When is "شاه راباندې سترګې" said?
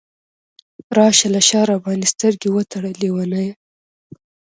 1.47-2.49